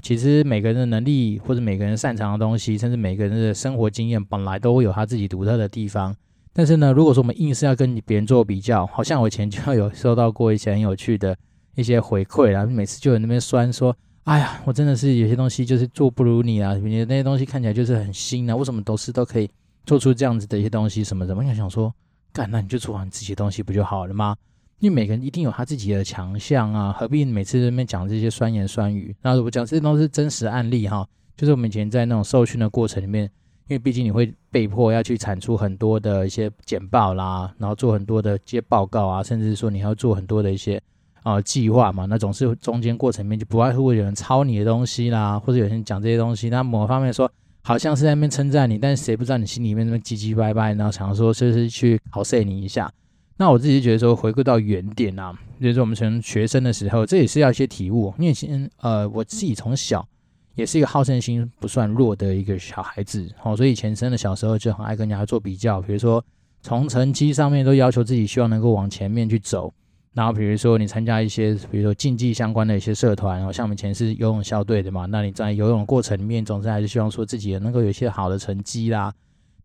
[0.01, 6.15] 其实每个人的能力或者每个人擅长的东西，甚至每个人的生活经验，本来都会有他自己独特的地方。
[6.53, 11.37] 但是呢，如果说我们硬是要跟别人做比较，好像我以前就有收到过一些很有趣的
[11.77, 19.49] 一些回馈，然后每次就有那边酸说：“哎呀，我真的是有些东西就是做不如你啊，你的那些东西看起来就是很新啊，为什么都是都可以
[19.87, 21.95] 做出这样子的一些东西什么什么？”我想说，
[22.33, 24.37] 干，那你就做好你自己的东西不就好了吗？
[24.79, 29.15] 因为每个人一定有他自己的强项啊，何必每次在那边讲这些酸言酸语？
[29.23, 33.31] 那我讲这些都是真实案例哈，就是我们以前在那种受训的过程里面。
[33.71, 40.79] 因为毕竟你会被迫要去产出很多的一些简报啦，然后做很多的一些报告啊，甚至说你要做很多的一些
[41.23, 46.49] 啊、呃、计划嘛，那总是中间过程里面就不外乎有人抄你的东西啦，或者有人讲这些东西。
[46.49, 52.91] 那某方面说好像是在那边称赞你，但是谁不知道你心里面那么唧唧歪歪，然后想说就是去考试你一下。
[53.39, 58.13] 那我自己觉得说回归到原点啊，就是我们从学生的时候，这也是要一些体悟。
[58.19, 60.07] 因为先呃我自己从小。
[60.55, 66.21] 也是一个好胜心不算弱的一个小孩子，哦，所以以前真的小时候就很爱跟人家做比较，比如说
[66.63, 69.73] 从成绩上面都要求自己希望能够往前面去走，
[70.15, 79.15] 然后比如说你参加一些比如说竞技相关的一些社团，然后像我们前是游泳校队的嘛，那你在游泳的过程里面总是还是希望说自己能够有一些好的成绩啦。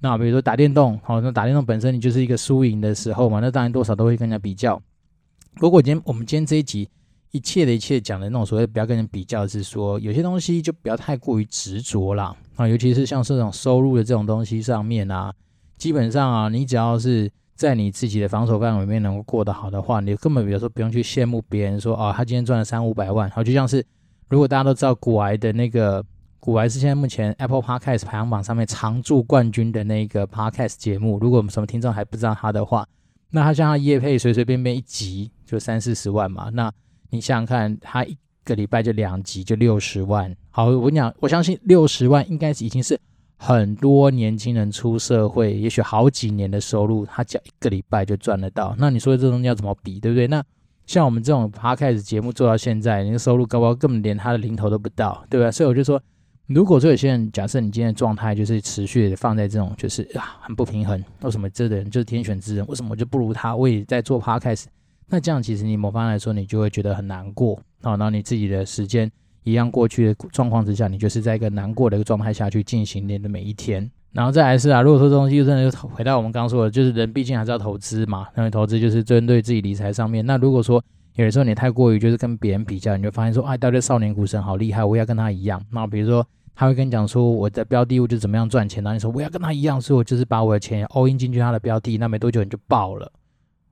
[0.03, 4.79] 那比如说打电动，好，那打电动本身你就是一个输赢的时候嘛，那当然多少都会跟人家比较。
[5.55, 6.87] 如果今天我们今天这一集。
[7.35, 15.33] 一切的一切讲的那种所谓不要跟人比较，是说有些东西就不要太过于执着啦啊，尤其是像这种收入的这种东西上面啊，
[15.75, 23.83] 基本上啊，你只要是在你自己的防守范围里面能够过得好的话，你根本比如说不用去羡慕别人说哦，他今天赚了三五百万，好，就像是
[24.29, 26.05] 如果大家都知道股癌的那个
[26.43, 32.85] 古玩是现在目前 Apple Podcast 排行榜上面常驻冠军的那个 Podcast 节目，如果我们什么听众还不知道他的话，
[33.29, 36.69] 那他像他业配随随便便一集就三四十万嘛，那。
[37.11, 40.35] 你想想看，他一个礼拜就两集，就六十万。
[40.49, 42.99] 好，我跟你讲，我相信六十万应该已经是
[43.37, 48.75] 很多年轻人出社会，也许好几年的收入，他讲一个礼拜就赚得到。
[48.77, 50.27] 那你说这东西要怎么比，对不对？
[50.27, 50.43] 那
[50.85, 55.49] 像我们这种 Podcast 节目做到现在，你的收入高不高，根本连他的零头都不到，对吧？
[55.49, 56.01] 所以我就说，
[56.47, 62.65] 如果说有些人假设你今天的状态就是持续的放在这种，就是啊很不平衡，为什么这个人就是天选之人？
[62.67, 63.55] 为什么我就不如他？
[63.55, 64.65] 我也在做 Podcast。
[65.07, 67.91] 那这样其实你某方来说，你就会觉得很难过啊。
[67.91, 69.09] 然后你自己的时间
[69.43, 73.89] 一样过去的状况之下，你就是在一个难过的一个状态下去进行你的每一天。
[74.11, 78.27] 然后再来是啊，如果说这东西又真的又回到我们刚刚说的，就是人毕竟还是要投资嘛。
[78.35, 80.25] 那投资就是针对自己理财上面。
[80.25, 80.83] 那如果说
[81.15, 85.63] 有的时候你太过于就是跟别人比较，你就发现说，哎，到底少年股神好厉害，我要跟他一样。
[85.71, 93.11] 那比如说他会跟你讲说，我的标的物就怎么样赚钱，然后你说我要跟他一样，所以我就是把我的钱 all in 进去他的标的，那没多久你就爆了。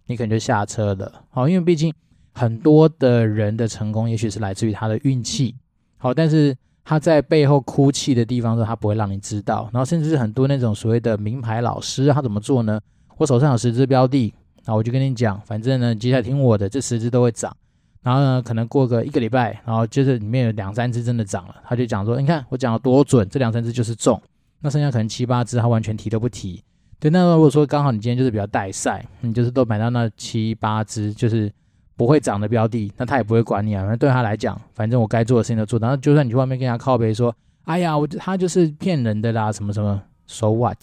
[0.07, 1.93] 你可能就下车了，好，因为毕竟
[2.33, 5.55] 很多的人的成功，也许是来自于他的运气，
[5.97, 12.79] 好，但是他在背后哭泣的地方说他不会让你知道，然后甚至是很多那种所谓的名牌老师，他怎么做呢？
[13.17, 14.33] 我手上有十只标的，
[14.65, 17.55] 那我就跟你讲，反正呢，接下来听我的，这十只都会涨，
[18.01, 24.21] 然后呢，可能过个一个礼拜，然后就是里面有两三只真的涨了，他就讲说，你看我讲的多准，这两三只就是中，
[24.59, 26.63] 那剩下可能七八只他完全提都不提。
[26.99, 31.51] 对，那如果说刚好你今天就是比较带赛，你就是都买到那七八只就是
[31.97, 33.81] 不会涨的标的，那他也不会管你啊。
[33.81, 35.79] 反正对他来讲，反正我该做的事情都做。
[35.79, 40.77] 然后就算你去外面跟人家靠背说，哎呀，我他就是骗人的啦，什么什么，so what？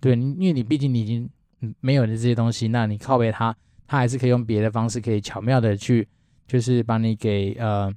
[0.00, 1.28] 对，因为你毕竟你已经
[1.80, 3.54] 没有的这些东西，那你靠背他，
[3.86, 6.06] 他还是可以用别的方式，可以巧妙的去，
[6.46, 7.92] 就是把你给呃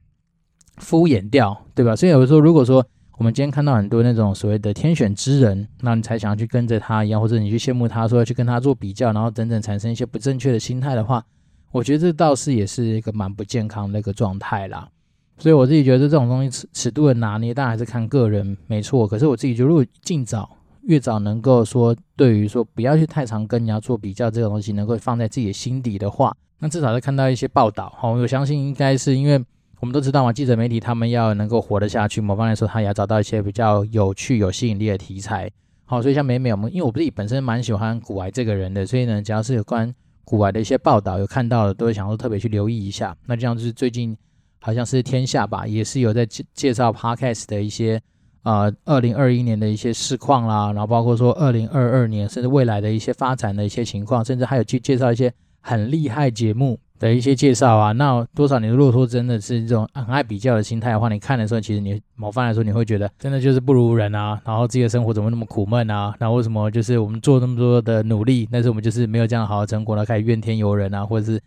[0.77, 1.95] 敷衍掉，对吧？
[1.95, 2.85] 所以有的时候，如果说
[3.17, 11.25] 我们今天看到很多那种所谓的天选之人，那你才想要去跟着他一样，或者你去羡慕他，说要去跟他做比较，然后等等产生一些不正确的心态的话，
[11.71, 14.89] 我觉得这倒是也是一个蛮不健康的一个状态啦。
[15.37, 19.07] 所以我自己觉得这种东西尺尺度的拿捏，当然还是看个人，没错。
[19.07, 20.49] 可是我自己觉得，如果尽早
[20.85, 29.43] 越早能够说，对于说不要去太常跟人家做比较这个东西，能够放在自己的心底的话，那至少在看到一些报道，好，我相信应该是因为。
[29.81, 35.51] 我们都知道嘛，记者媒体他们要能够活得下去，某方面来说，他也要找到一些比较有趣、有吸引力的题材。
[35.83, 39.93] 好，所以像美美，我们因为我自己本身蛮喜欢古玩这个人的，所以呢，只要是有关
[40.23, 43.15] 古玩的一些报道有看到的，都会想说特别去留意一下。
[43.27, 44.17] 那这样就是最近
[44.59, 48.01] 好像是天下吧，也是有在介介绍 Podcast 的一些
[48.45, 66.15] 啊，二零二一年的一些市况啦，然后包括说二零二二年甚至未来的一些发展的一些情况，甚至还有去介绍一些很厉害节目的一些介绍啊，那多少年如果说真的是这种很爱比较的心态的话，你看的时候，其实你某方来说，你会觉得真的就是不如人啊，然后自己的生活怎么那么苦闷啊？
[66.19, 71.41] 然后为什么就是我们做那么多的努力，但是我们就是没有这样好的成果，呢开始怨天尤人啊，或者是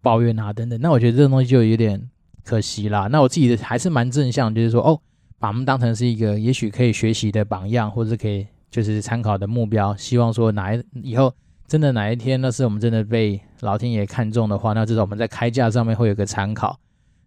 [0.00, 0.80] 抱怨啊等等。
[0.80, 2.00] 那我觉得这种东西就有点
[2.44, 3.08] 可惜啦。
[3.10, 5.00] 那我自己的还是蛮正向，就是说哦，
[5.44, 11.34] 把我们当成是一个也许可以学习的榜样，或者是可以就是参考的目标，希望说哪一以后。
[11.66, 16.78] 真的哪一天，那是我们真的被老天爷看中的话，那至少我们在开价上面会有个参考。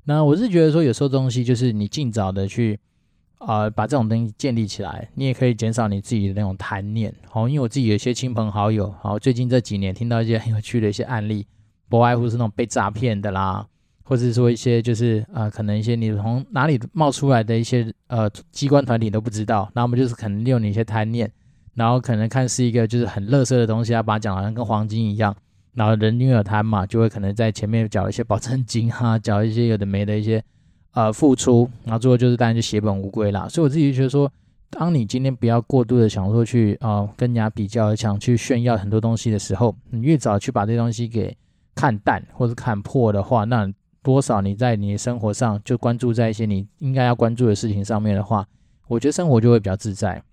[0.05, 2.79] 那我是觉得说，有时候东西就是你尽早的去
[3.37, 7.13] 啊、呃，把这种东西建立起来，你也可以减少你自己的那种贪念。
[7.29, 11.45] 好，因为我自己有一些亲朋好友，好，最近这几年听到一些很有趣的一些案例，
[11.87, 13.67] 不外乎是那种被诈骗的啦，
[14.07, 21.29] 或者说一些就是啊、呃，可能一些你从哪里冒出来的一些呃机关团体都不知道，那我们就是可能利用你一些贪念。
[21.75, 25.35] 然后可能看是一个就是很垃圾的东西，要把它讲好像跟黄金一样。
[25.75, 30.43] 然后人因为有贪嘛，就会可能在前面缴一些保证金哈，缴一些有的没的一些
[30.93, 33.47] 呃付出，然后最后就是当然就血本无归啦。
[33.47, 34.31] 所以我自己就觉得说，
[34.71, 41.37] 当你今天不要过度的想说去啊、呃、跟人家比较，想去炫耀很多东西的时候，你越早去把这东西给
[41.75, 43.71] 看淡或者看破的话，那
[44.07, 48.47] 多少你在你的生活上就关注在一些你应该要关注的事情上面的话，
[48.87, 50.23] 我觉得生活就会比较自在。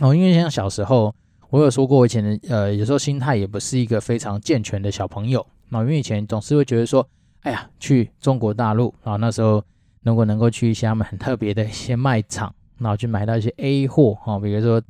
[0.00, 1.14] 哦，因为像小时候，
[1.50, 5.46] 我有说过，我以前的呃，有时候心态也不是一个非常健全的小朋友。
[5.68, 7.06] 啊，因为以前总是会觉得说，
[7.42, 9.62] 哎呀，去中国大陆啊，那时候
[10.00, 14.80] 如果能够去一些他们很特别的一些卖场，然后去买到一些 A 货，哈，比如说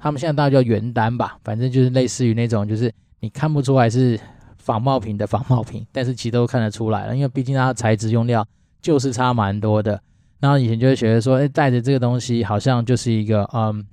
[0.00, 4.18] 他们现在大概叫原单吧，反正就是类似于那种，就是你看不出来是
[4.60, 8.46] 仿冒品的仿冒品， 但是其实都看得出来了，因为毕竟它的材质用料
[8.80, 10.00] 就是差蛮多的。
[10.38, 13.84] 然后以前就会觉得说，哎，带着这个东西好像就是一个，嗯。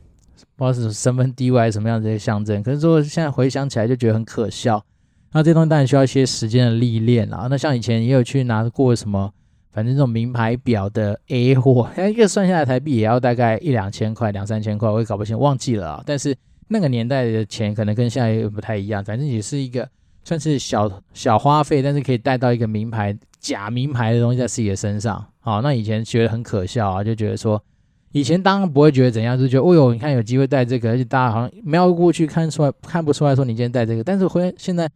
[0.55, 4.83] 不知道是身份地位还是什么样子的象征，可是说现在回想起来就觉得很可笑。
[5.31, 7.47] 那这东西当然需要一些时间的历练啦。
[7.49, 9.31] 那像以前也有去拿过什么，
[9.71, 16.03] 反正这种名牌表的 A 货，哎，一个算下来台币也要大概一两千块、两三千块，我也搞不清，忘记了啊。
[16.05, 16.35] 但是
[16.67, 19.87] 那个年代的钱可能跟现在又不太一样，反正也是一个
[20.27, 25.25] 算是小小花费，但是可以带到一个名牌、假名牌的东西在自己的身上。
[25.39, 27.63] 好，那以前觉得很可笑啊，就觉得说。
[28.11, 34.03] 以前当然不会觉得怎样，就觉得哦哟，你看有机会带这个，而且大家好像瞄过去看出来看不出来说你今天带这个。
[34.03, 34.89] 但是回现在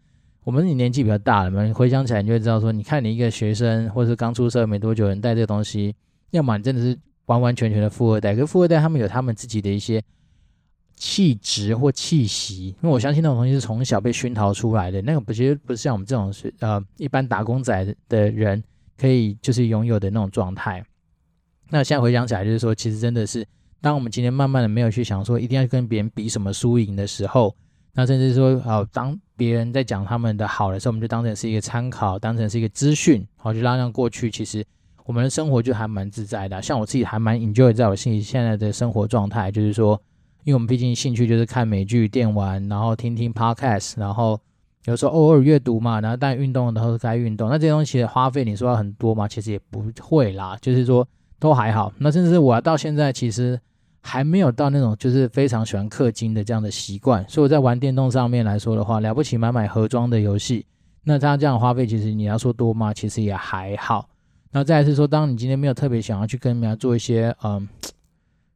[0.43, 5.95] 我们你年纪比较大了嘛，你回想起来你就会知道说，你看你一个学生或者是刚出社没多久人带这个东西，
[6.31, 8.33] 要么你真的是完完全全的富二代。
[8.33, 10.01] 可是富二代他们有他们自己的一些
[11.03, 18.63] 气质或气息，因为我相信那种东西是从小被熏陶出来的，那个不其实不是像我们这种是呃一般打工仔的人
[18.99, 20.85] 可以就是拥有的那种状态。
[21.71, 23.43] 那现在回想起来，就是说，其实真的是，
[23.81, 27.55] 当我们今天慢慢的没有去想说一定要跟别人比什么输赢的时候，
[27.93, 34.63] 那甚至说，好，当别人在讲他们的好的时候，我们就当成是一个参考，当成是一个资讯，好，就让让过去，其实
[35.03, 36.61] 我们的生活就还蛮自在的。
[36.61, 39.99] 像我自己还蛮 enjoy 在我心里现在的生活状态，就是说，
[40.43, 44.39] 因为我们毕竟兴趣就是看美剧、电玩，然后听听 podcast，然后
[44.85, 47.49] 有时候偶尔阅读嘛，然后但运动的时候该运动。
[47.49, 49.27] 那这些东西的花费，你说要很多吗？
[49.27, 51.07] 其实也不会啦，就是说。
[51.41, 53.59] 都还好，那甚至我到现在其实
[53.99, 60.63] 还没有到那种就是非常喜欢氪金的这样的习惯，所以我在玩电动上面来说的话，了不起买买盒装的游戏，
[61.03, 62.93] 那它这样花费其实你要说多吗？
[62.93, 64.07] 其实也还好。
[64.51, 67.67] 那再来是说，当你今天没有特别想要去跟人家做一些嗯，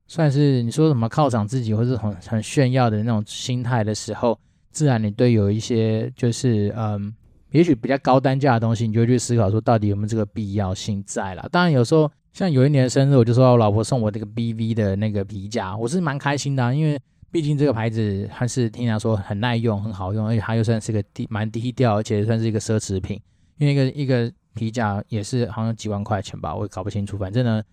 [0.08, 4.40] 算是你说什么犒赏自己或者很很炫耀的那种心态的时候，
[4.72, 7.14] 自然你对有一些就是嗯，
[7.52, 11.48] 也许比较高单价的东西，你就会去思考说到底有没有这个必要性在了。
[11.52, 12.12] 当然有时候。
[12.36, 17.00] 像有一年生日，我就说我老婆送我这个 BV 的那个皮夹，我是蛮开心的啊，因为
[17.32, 23.18] 毕竟这个牌子还是听人家说很耐用、很好用，而且它又算是个低蛮低调，而且算是一个奢侈品。
[23.58, 27.18] 因为一个一个皮夹也是好像几万块钱吧，我也搞不清楚。
[27.18, 27.64] 反正呢，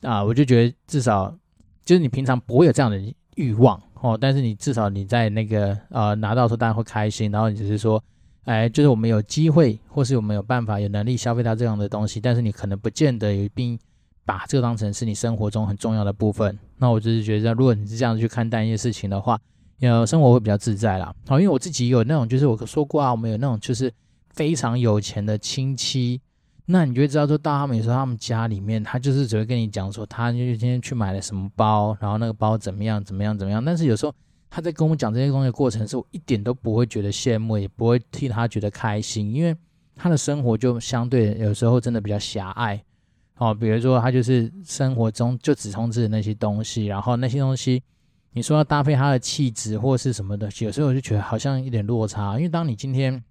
[0.00, 1.36] 啊，我就觉得至少
[1.86, 3.00] 就是你平常不会有这样的
[3.36, 8.02] 欲望哦，但是你至少你在那个呃拿到的时候当然会开心，然后你只是说，
[8.44, 13.78] 哎，就是我们有机会或是我们有办法有能力消费到这样的东西，但是你可能不见得有一并
[14.24, 16.58] 把这个当成是你生活中很重要的部分。
[16.76, 19.38] 那我就是觉得，如果你是这样去看待一些事情的话，
[19.80, 21.14] 呃，生活会比较自在啦。
[21.28, 23.92] 好，因为我自己有那种，就是我说过啊，我们有那种就是
[24.30, 26.20] 非常有钱的亲戚，
[26.66, 33.64] 那你就会知道说，到他们有时候他们家里面，他就是只会跟你讲说，他就今天去买了什么包，然后那个包怎么样怎么样怎么样。
[33.64, 34.12] 但是有时候
[34.50, 39.56] 他在跟我讲这些东西的过程，是我一点都不会觉得羡慕，也不会替他觉得开心，因为
[39.94, 42.82] 他的生活就相对有时候真的比较狭隘。
[43.36, 47.82] 哦，比如说他就是生活中就只充斥那些东西，然后那些东西，
[48.32, 52.36] 你说要搭配他的气质或是什么的，有时候我就觉得好像一点落差。
[52.36, 53.22] 因为当你今天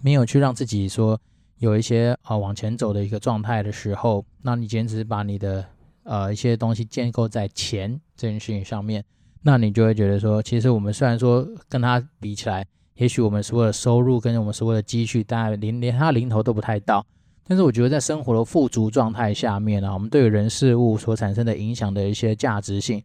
[0.00, 1.20] 没有去让自己说
[1.58, 5.64] 有一些啊、往前走的一个状态的时候，那你简直把你的
[6.02, 9.04] 呃一些东西建构在钱这件事情上面，
[9.42, 12.66] 那你就会觉得说，其实我们虽然说跟他比起来，
[12.96, 17.04] 也许我们所有的收入跟我们所有的积蓄，大概连连他零头都不太到。
[17.48, 23.00] 但是我觉得，在生活的富足状态下面呢、啊，我们对于人事物所产生的影响的一些价值性，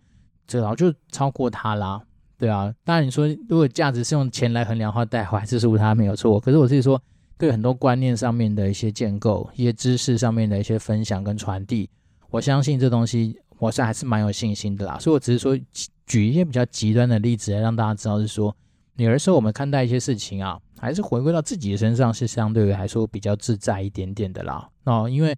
[0.47, 2.01] 这早就超过他啦，
[2.39, 2.73] 对啊。
[2.83, 6.39] 当然你说，如果价值是用钱来衡量的话，但还是输他没有错。
[6.39, 6.99] 可是我自己说，
[7.41, 11.89] 对很多观念上面的一些建构、一些知识上面的一些分享跟传递，
[12.29, 14.99] 我相信这东西，我是还是蛮有信心的啦。
[14.99, 15.59] 所以我只是说，
[16.05, 18.55] 举一些比较极端的例子来让大家知道，是说，
[18.97, 20.59] 有的时候我们看待一些事情啊。
[20.79, 24.67] 还是回归到自己的身上，是相对于来说比较自在一点点的啦。
[24.85, 25.35] 哦，因为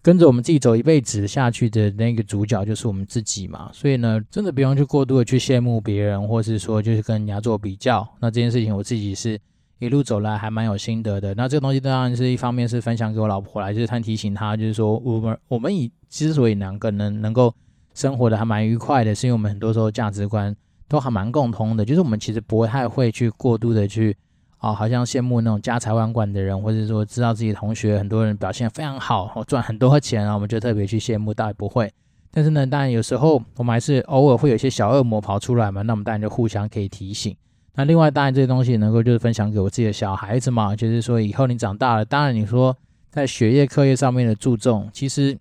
[0.00, 8.06] 跟着我们自己走一辈子下去的那个主角就是我们自己嘛，所以呢，真的不用去过度的去羡慕别人，或是说就是跟人家做比较。
[8.20, 9.38] 那这件事情我自己是
[9.78, 11.34] 一路走来还蛮有心得的。
[11.34, 17.52] 那这个东西当然是一方面是分享给我老婆来，就是她提醒她，就是说我们我们以之所以两个人能够
[17.94, 20.54] 生活的还蛮愉快的，是因为我们很多时候价值观
[20.88, 24.16] 都还蛮共通的，就是我们其实不太会去过度的去。
[24.58, 31.92] 哦，好像羡慕那种家财万贯的人，或者说知道自己同学很多人表现非常好，哦，赚很多钱啊，我们就特别去羡慕，倒也不会。
[32.30, 37.36] 但是呢，当然有时候我们还是偶尔会有一些小恶魔跑出来嘛，那我们当然就互相可以提醒。
[37.76, 42.76] 那另外，当然这些东西能够就是分享给我自己的小孩子嘛，就是说以后你长大了，当然你说
[43.10, 45.38] 在学业课业上面的注重，其实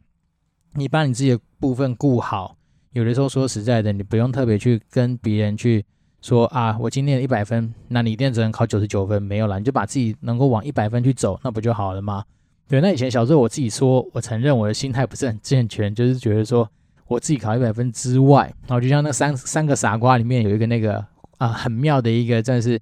[0.73, 2.57] 你把你自己的部分顾好，
[2.91, 5.85] 有的时候说实在的，你不用特别去跟别人去。
[6.21, 12.23] 说啊，我今天一百分，那你一定只能考九十九分，没有了，你就把自己能够往一百分去走，那不就好了吗？
[12.67, 16.67] 对，那以前小时候我自己说，我承认我的心态不是很健全，就是觉得说
[17.05, 21.05] 我自己考一百分之外，然后就像那三三个傻瓜里面有一个那个
[21.37, 22.79] 啊很妙的一个，算是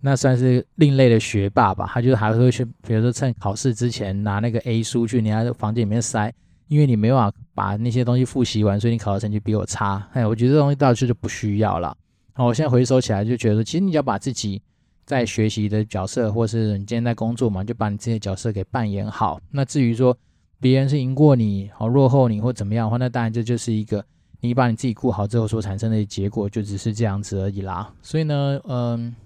[0.00, 6.32] 那算是另类的学霸吧，他就还会去，比如说趁考试之前拿那个 A 书去人家房间里面塞，
[6.68, 10.08] 因为你没办法把那些东西复习完，所以你考的成绩比我差。
[10.12, 11.96] 哎，我觉得这东西倒是就不需要了。
[12.32, 14.60] 好，我现在回首起来就觉得，其实你要把自己
[15.04, 19.38] 在学习的角色，或是你今天在工作嘛，就把你自己的角色给扮演好。
[19.50, 20.16] 那至于说
[20.58, 24.04] 别人是赢过你，好落后你或怎么样的话，那当然这就是一个
[24.42, 27.94] 你把你自己顾好之后所产生的结果，就只是这样子而已啦。
[28.02, 29.16] 所以呢，嗯，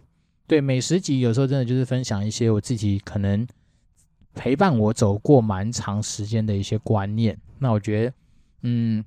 [0.47, 3.45] 对，每十集有时候真的就是分享一些我自己可能
[4.35, 7.37] 陪伴我走过蛮长时间的一些观念。
[7.59, 8.13] 那我觉得，
[8.63, 9.05] 嗯。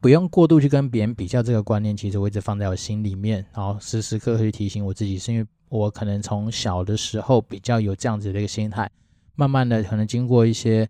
[0.00, 8.90] 不用过度去跟别人比较，这个观念其实我一直放在我心里面，然后时时刻刻去提醒我自己，是因为我可能从小的时候比较有这样子的一个心态，
[9.34, 10.86] 慢慢的可能经过一些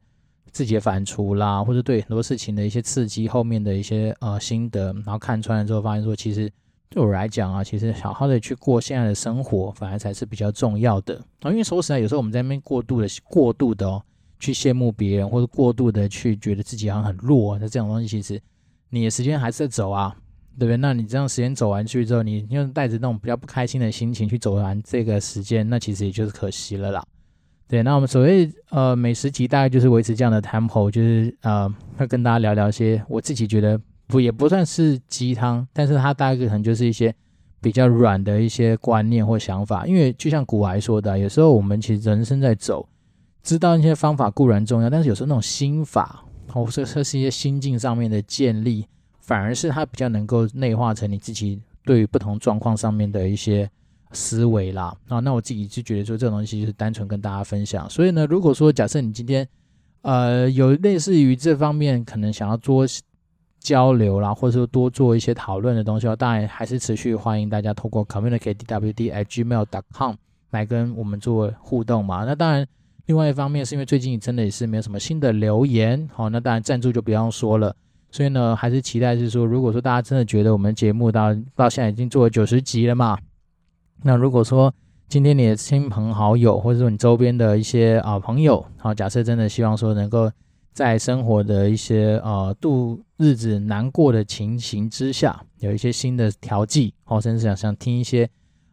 [0.55, 6.51] 自己的反刍啦，或者对很多事情的一些刺激，后面的一些呃心得，然后看穿了之后，发现说其实
[6.89, 11.51] 对我来讲啊，其实好好的去过现在的生活，反而才是比较重要的啊。
[11.51, 14.03] 因为说实在，有时候我们在那边过度的过度的哦，
[14.39, 18.41] 去羡慕别人，或者过度的去觉得自己好像很弱，那这种东西其实。
[18.91, 20.15] 你的时间还是在走啊，
[20.57, 20.77] 对不对？
[20.77, 27.05] 那你这样时间走完去之后，你又带着那种比较不开心的心情去走完这个时间，那其实也就是可惜了啦。
[27.75, 37.13] 对，那我们所谓呃美食集大概就是维持这样的 tempo，就是呃会跟大家聊聊一些我自己觉得不也不算是鸡汤，但是它大概可能就是一些
[37.61, 39.85] 比较软的一些观念或想法。
[39.89, 42.89] 因为就像古来说的，有时候我们其实人生在走，
[43.43, 46.25] 知道一些方法固然重要，但是有时候那种心法。
[46.47, 48.87] 或者说是一些心境上面的建立，
[49.19, 53.69] 反而是它比较能够内化成你自己对于不同状况上面的一些
[54.15, 54.97] 思维啦。
[55.09, 57.91] 啊，那我自己就觉得说这种东西就是单纯跟大家分享。
[57.91, 59.47] 所以呢，如果说假设你今天
[60.03, 62.87] 呃有类似于这方面可能想要多
[63.61, 70.15] 交流啦，或者说多做一些讨论的东西，当然还是持续欢迎大家透过 communicatedwd@gmail.com
[70.51, 72.25] 来跟我们做互动嘛。
[72.25, 72.67] 那当然，
[73.07, 77.75] 另外一方面是因为最近真的也是没有什么新的留言，好，那当然赞助就不用说了。
[78.11, 83.19] 所以呢，还是期待是说，如果说大家真的觉得我们节目到到现在已经做了九十集了嘛，
[84.03, 84.75] 那如果说
[85.09, 90.31] 今天你的亲朋好友，或者说你周边的一些啊朋友，好，假设真的希望说能够。
[90.75, 98.29] 在生活的一些呃度日子难过的情形之下，有一些新的调剂，哦，甚至想想听一些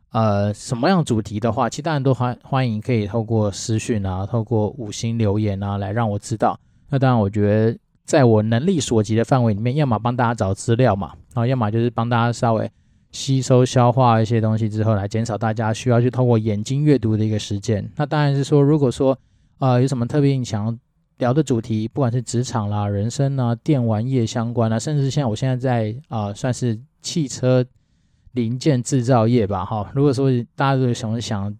[0.09, 6.59] 呃什么样主题的话，其实大家都欢欢迎可以透过私讯啊，透过五星留言啊来让我知道。
[6.89, 12.67] 那当然，我觉得在我能力所及的范围里面，要么帮大家找资料嘛，然后要么就是帮大家稍微
[13.11, 17.89] 吸收消化一些东西之后，来减少大家需要去透过眼睛阅读的一个时间。
[17.95, 19.17] 那当然是说，如果说
[19.59, 20.77] 呃有什么特别想要。
[21.17, 27.63] 聊的主题，不管是职场啦、人生啊、电玩业相关啊，甚至像我现在在啊、算是汽车
[28.31, 29.91] 零件制造业吧，哈。
[29.93, 31.55] 如果说大家有什么想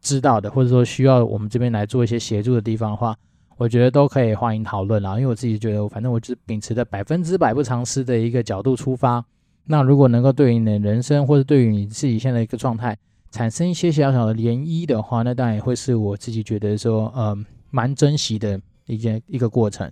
[0.00, 3.14] 知道的，或者说需要我们这边来做一些协助的地方的话，
[3.56, 5.14] 我觉得都可以欢迎讨论啦。
[5.14, 9.24] 因为我自己觉得，反正我就是秉持着百分之百不藏私的一个角度出发。
[9.68, 12.98] 那如果能够对于你的人生，或者对于你自己现在一个状态
[13.30, 17.38] 产生一些小小的涟漪的话，那当然也会是我自己觉得说，嗯、呃，
[17.70, 18.60] 蛮珍惜的。
[18.90, 19.86] 一件一个过程，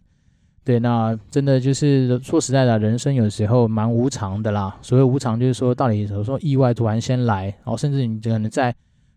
[0.65, 4.75] 对，那真的就是说实在的，人生有时候蛮无常的啦。
[4.81, 8.75] 所谓无常，就是说到底有时候意外突然先来，然后甚至你可能在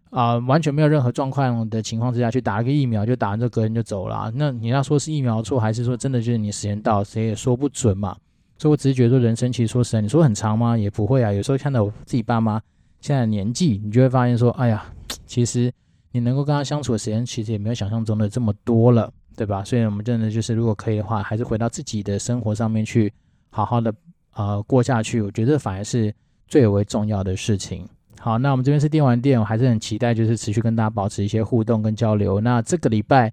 [0.10, 4.30] 啊、完全没有任何状况的情况之下去打了个疫苗，就打完这个人就走了。
[4.36, 8.18] 那你要说是疫苗错，还是说真的就是你时间到，谁也说不准嘛。
[8.60, 10.78] 所以我只是觉得说，人生其实说实在，你说很长吗？
[10.78, 11.34] 也不会啊。
[11.34, 12.62] 有时候看到我自己爸妈
[13.02, 14.86] 现在的年纪，你就会发现说，哎呀，
[15.26, 15.74] 其实
[16.12, 19.12] 你能够跟他相处的时间，其实也没有想象中的这么多了。
[19.38, 19.64] 对吧？
[19.64, 23.10] 所以，我们真的就是，如果可以的话，还是回到自己的生活上面去，
[23.50, 23.94] 好好的
[24.34, 25.22] 呃过下去。
[25.22, 26.14] 我觉得反而是
[26.46, 27.88] 最为重要的事情。
[28.20, 32.42] 好，那我们这边是电玩店，我还是很期待，就是持续跟大家保持一些互动跟交流。
[32.42, 33.32] 那这个礼拜，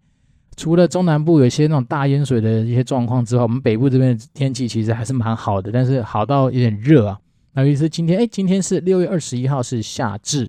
[0.57, 7.19] 除了中南部有些那种大淹水的一些状况之外，我们北部这边的天气其实还是蛮好的，但是好到有点热啊。
[7.53, 10.49] 那于是今天，哎，今天是六月二十一号，是夏至。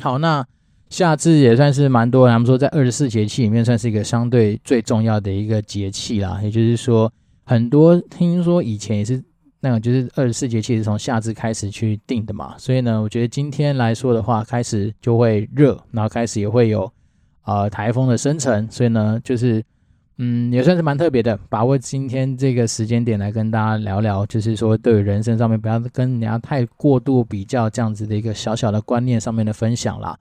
[0.00, 0.46] 好，那。
[0.90, 6.38] 夏至也算是蛮多，他们说在二十四节气里面算是一个相对最重要的一个节气啦。
[6.40, 7.12] 也就是说，
[7.44, 9.20] 很多听说以前也是
[9.58, 12.54] 那个，就是二十四节气是从夏至开始去定的嘛。
[12.58, 16.88] 所以呢，我觉得今天来说的话，开始就会热，然后开始也会有
[17.44, 18.68] 呃台风的生成。
[18.70, 19.64] 所以呢，就是
[20.18, 30.16] 嗯，也算是蛮特别的，把握今天这个时间点来跟大家聊聊，就是说对于人生上面不要跟人家太过度比较这样子的一个小小的观念上面的分享啦。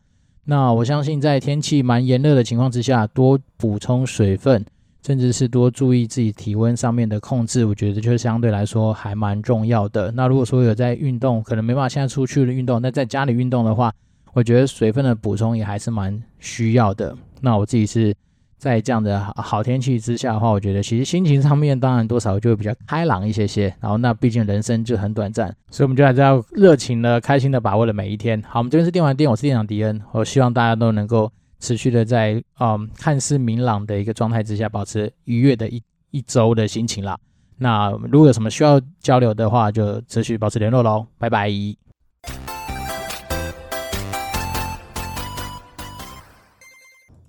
[0.46, 4.66] 那我相信，在天气蛮炎热的情况之下，多补充水分，
[5.06, 10.12] 甚至是多注意自己体温上面的控制，我觉得就是相对来说还蛮重要的。
[10.12, 13.94] 那如果说有在运动，可能没办法现在出去运动，那在家里运动的话，
[14.34, 17.16] 我觉得水分的补充也还是蛮需要的。
[17.42, 18.14] 那我自己是。
[18.56, 23.64] 在这样的好天气之下的话，我觉得其实心情上面当然多少就会比较开朗一些些。
[23.82, 28.42] 然后那毕竟人生就很短暂，所以我们就还是要热情的、开心的把握了每一天。
[28.44, 31.30] 好，我们这边是电玩店，我是店长迪恩，我希望大家都能够
[31.60, 37.20] 持续的在嗯看似明朗的一个状态之下，保持愉悦的一一周的心情啦。
[37.58, 41.06] 那如果有什么需要交流的话，就持续保持联络喽。
[41.18, 41.52] 拜拜。